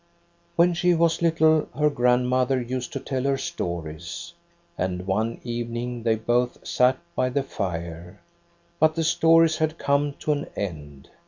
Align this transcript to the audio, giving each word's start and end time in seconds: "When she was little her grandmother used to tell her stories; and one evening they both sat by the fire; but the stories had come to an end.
"When 0.55 0.73
she 0.73 0.95
was 0.95 1.21
little 1.21 1.67
her 1.77 1.91
grandmother 1.91 2.59
used 2.59 2.91
to 2.93 2.99
tell 2.99 3.21
her 3.21 3.37
stories; 3.37 4.33
and 4.75 5.05
one 5.05 5.39
evening 5.43 6.01
they 6.01 6.15
both 6.15 6.65
sat 6.65 6.97
by 7.15 7.29
the 7.29 7.43
fire; 7.43 8.19
but 8.79 8.95
the 8.95 9.03
stories 9.03 9.57
had 9.57 9.77
come 9.77 10.13
to 10.21 10.31
an 10.31 10.47
end. 10.55 11.11